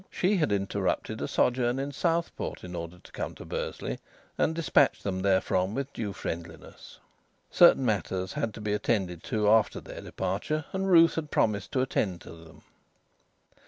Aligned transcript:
She 0.09 0.37
had 0.37 0.51
interrupted 0.51 1.21
a 1.21 1.27
sojourn 1.27 1.77
to 1.77 1.91
Southport 1.93 2.63
in 2.63 2.75
order 2.75 2.97
to 2.97 3.11
come 3.11 3.35
to 3.35 3.45
Bursley, 3.45 3.99
and 4.35 4.55
despatch 4.55 5.03
them 5.03 5.21
therefrom 5.21 5.75
with 5.75 5.93
due 5.93 6.11
friendliness. 6.11 6.97
Certain 7.51 7.85
matters 7.85 8.33
had 8.33 8.51
to 8.55 8.61
be 8.61 8.73
attended 8.73 9.21
to 9.25 9.47
after 9.47 9.79
their 9.79 10.01
departure, 10.01 10.65
and 10.73 10.89
Ruth 10.89 11.13
had 11.13 11.29
promised 11.29 11.71
to 11.73 11.81
attend 11.81 12.21
to 12.21 12.31
them. 12.33 12.63